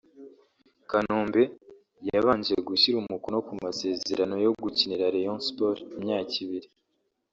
Kanombe 0.89 1.43
yabanje 2.09 2.53
gushyira 2.67 2.95
umukono 3.03 3.37
ku 3.47 3.53
masezerano 3.63 4.35
yo 4.45 4.51
gukinira 4.63 5.13
Rayon 5.13 5.39
Sport 5.47 5.79
imyaka 5.99 6.33
ibiri 6.43 6.67